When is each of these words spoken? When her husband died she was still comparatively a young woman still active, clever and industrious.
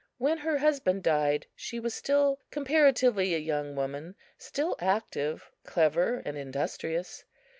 When 0.17 0.39
her 0.39 0.57
husband 0.57 1.03
died 1.03 1.45
she 1.55 1.79
was 1.79 1.93
still 1.93 2.39
comparatively 2.49 3.35
a 3.35 3.37
young 3.37 3.75
woman 3.75 4.15
still 4.39 4.75
active, 4.79 5.51
clever 5.63 6.23
and 6.25 6.35
industrious. 6.35 7.23